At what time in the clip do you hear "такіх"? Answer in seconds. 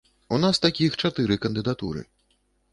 0.63-0.97